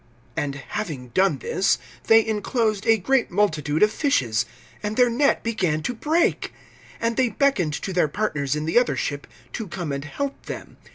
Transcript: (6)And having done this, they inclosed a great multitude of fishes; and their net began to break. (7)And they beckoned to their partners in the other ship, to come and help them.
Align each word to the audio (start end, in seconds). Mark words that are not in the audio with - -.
(6)And 0.35 0.55
having 0.69 1.09
done 1.09 1.37
this, 1.37 1.77
they 2.05 2.25
inclosed 2.25 2.87
a 2.87 2.97
great 2.97 3.29
multitude 3.29 3.83
of 3.83 3.91
fishes; 3.91 4.47
and 4.81 4.97
their 4.97 5.11
net 5.11 5.43
began 5.43 5.83
to 5.83 5.93
break. 5.93 6.51
(7)And 7.03 7.17
they 7.17 7.29
beckoned 7.29 7.73
to 7.73 7.93
their 7.93 8.07
partners 8.07 8.55
in 8.55 8.65
the 8.65 8.79
other 8.79 8.95
ship, 8.95 9.27
to 9.53 9.67
come 9.67 9.91
and 9.91 10.03
help 10.05 10.47
them. 10.47 10.77